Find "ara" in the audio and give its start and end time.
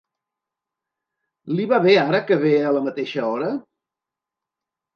2.05-2.23